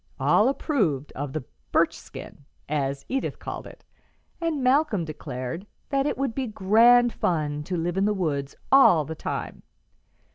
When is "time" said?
9.13-9.61